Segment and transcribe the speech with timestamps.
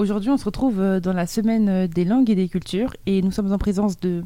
[0.00, 3.22] aujourd'hui, on se retrouve euh, dans la semaine euh, des langues et des cultures et
[3.22, 4.24] nous sommes en présence de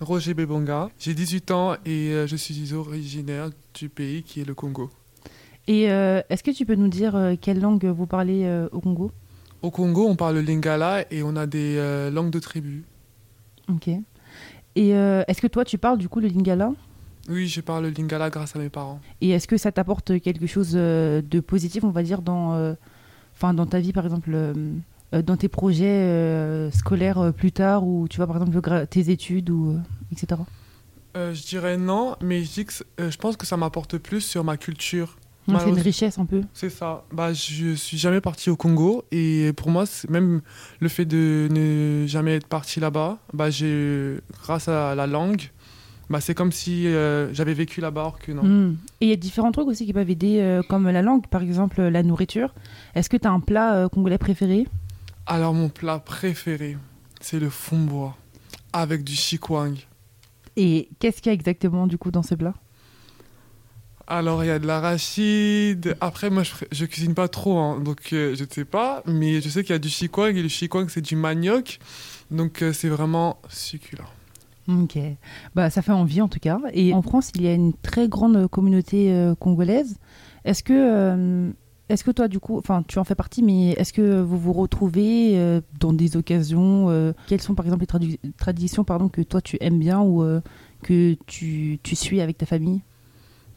[0.00, 0.90] Roger Bebonga.
[0.98, 4.90] J'ai 18 ans et euh, je suis originaire du pays qui est le Congo.
[5.68, 9.10] Et euh, est-ce que tu peux nous dire quelle langue vous parlez euh, au Congo?
[9.62, 12.84] Au Congo, on parle le lingala et on a des euh, langues de tribu.
[13.68, 13.88] Ok.
[14.76, 16.70] Et est-ce que toi, tu parles du coup le lingala?
[17.30, 19.00] Oui, je parle le lingala grâce à mes parents.
[19.22, 22.74] Et est-ce que ça t'apporte quelque chose de positif, on va dire, dans, euh,
[23.34, 24.54] enfin, dans ta vie, par exemple, euh,
[25.22, 29.50] dans tes projets euh, scolaires euh, plus tard, ou tu vois, par exemple, tes études,
[29.50, 29.78] ou, euh,
[30.12, 30.40] etc.
[31.16, 33.96] Euh, je dirais non, mais je, dis que c- euh, je pense que ça m'apporte
[33.98, 35.16] plus sur ma culture.
[35.48, 36.42] C'est une richesse un peu.
[36.52, 37.04] C'est ça.
[37.12, 40.40] Bah, je suis jamais parti au Congo et pour moi, même
[40.80, 45.52] le fait de ne jamais être parti là-bas, bah, j'ai, grâce à la langue,
[46.10, 48.42] bah, c'est comme si euh, j'avais vécu là-bas alors que non.
[48.42, 48.76] Mm.
[49.00, 51.42] Et il y a différents trucs aussi qui peuvent aider, euh, comme la langue, par
[51.42, 52.52] exemple, la nourriture.
[52.96, 54.66] Est-ce que tu as un plat euh, congolais préféré?
[55.26, 56.76] Alors, mon plat préféré,
[57.20, 58.16] c'est le fumboa
[58.72, 59.76] avec du chikwang.
[60.56, 62.54] Et qu'est-ce qu'il y a exactement, du coup, dans ce plat
[64.06, 65.96] Alors, il y a de l'arachide.
[66.00, 69.02] Après, moi, je, je cuisine pas trop, hein, donc euh, je ne sais pas.
[69.06, 71.80] Mais je sais qu'il y a du chikwang et le chikwang, c'est du manioc.
[72.30, 74.08] Donc, euh, c'est vraiment succulent.
[74.68, 74.98] Ok,
[75.54, 76.58] bah ça fait envie en tout cas.
[76.72, 79.96] Et en France, il y a une très grande communauté euh, congolaise.
[80.44, 81.52] Est-ce que,
[81.88, 84.52] est-ce que toi, du coup, enfin, tu en fais partie, mais est-ce que vous vous
[84.52, 89.40] retrouvez euh, dans des occasions euh, Quelles sont par exemple les traditions, pardon, que toi
[89.40, 90.40] tu aimes bien ou euh,
[90.82, 92.82] que tu, tu suis avec ta famille?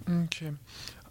[0.10, 0.44] Ok.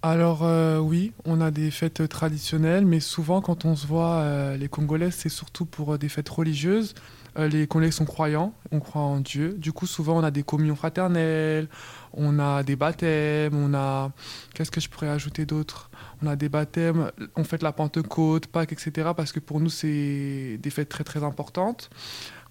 [0.03, 4.57] Alors euh, oui, on a des fêtes traditionnelles, mais souvent quand on se voit, euh,
[4.57, 6.95] les Congolais, c'est surtout pour euh, des fêtes religieuses.
[7.37, 9.55] Les Congolais sont croyants, on croit en Dieu.
[9.59, 11.69] Du coup, souvent on a des communions fraternelles,
[12.13, 14.11] on a des baptêmes, on a...
[14.55, 15.89] Qu'est-ce que je pourrais ajouter d'autre?
[16.21, 19.11] On a des baptêmes, on fête la Pentecôte, Pâques, etc.
[19.17, 21.91] Parce que pour nous, c'est des fêtes très très importantes.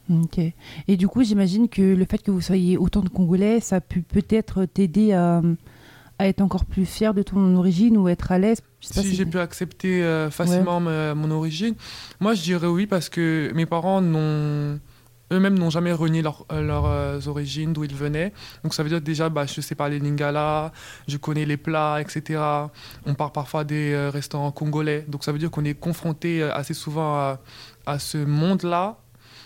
[0.09, 0.40] Ok.
[0.88, 4.03] Et du coup, j'imagine que le fait que vous soyez autant de Congolais, ça peut
[4.08, 5.41] peut-être t'aider à,
[6.19, 8.59] à être encore plus fier de ton origine ou être à l'aise.
[8.81, 11.75] Si si- j'ai pu accepter euh, facilement ma- mon origine,
[12.19, 14.79] moi je dirais oui parce que mes parents n'ont
[15.31, 18.31] eux-mêmes n'ont jamais renié leur- euh, leurs euh, origines, d'où ils venaient.
[18.63, 20.72] Donc ça veut dire déjà, bah, je sais parler lingala,
[21.07, 22.39] je connais les plats, etc.
[23.05, 25.03] On part parfois des restaurants congolais.
[25.09, 27.39] Donc ça veut dire qu'on est confronté assez souvent à,
[27.85, 28.97] à ce monde-là,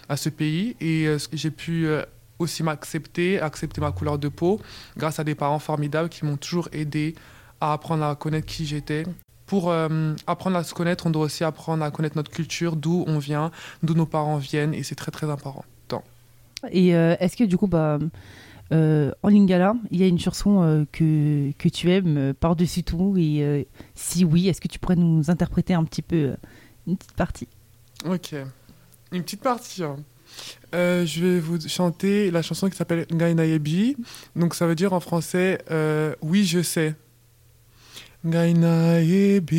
[0.08, 0.76] à ce pays.
[0.80, 2.04] Et euh, j'ai pu euh,
[2.42, 4.60] aussi m'accepter, accepter ma couleur de peau,
[4.98, 7.16] grâce à des parents formidables qui m'ont toujours aidé
[7.60, 9.06] à apprendre à connaître qui j'étais.
[9.46, 13.04] Pour euh, apprendre à se connaître, on doit aussi apprendre à connaître notre culture, d'où
[13.08, 13.52] on vient,
[13.84, 15.66] d'où nos parents viennent, et c'est très très important.
[16.72, 18.00] Et euh, est-ce que du coup, bah,
[18.72, 23.16] euh, en lingala, il y a une chanson que, que tu aimes par-dessus tout?
[23.18, 26.36] Et si oui, est-ce que tu pourrais nous interpréter un petit peu
[26.88, 27.50] une petite partie?
[28.06, 28.34] Ok,
[29.12, 29.84] une petite partie.
[29.84, 29.98] hein.
[30.74, 33.98] Euh, je vais vous chanter la chanson qui s'appelle Ngainayebi.
[34.36, 36.96] Donc ça veut dire en français euh, Oui, je sais.
[38.24, 39.58] Ngainayebi,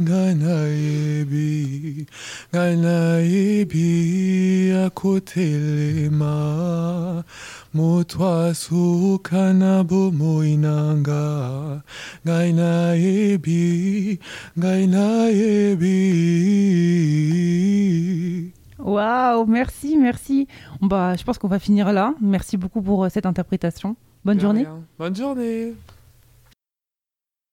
[0.00, 2.06] Ngainayebi,
[2.54, 3.86] Ngainayebi
[4.86, 6.34] akotelema.
[7.74, 11.82] Motwa sukana bomoinanga.
[12.24, 14.20] Ngainayebi,
[14.56, 15.98] Ngainayebi.
[18.78, 20.46] Waouh, merci, merci.
[20.80, 22.14] Bah, je pense qu'on va finir là.
[22.20, 23.96] Merci beaucoup pour euh, cette interprétation.
[24.24, 24.60] Bonne journée.
[24.60, 24.80] rien.
[24.98, 25.74] Bonne journée.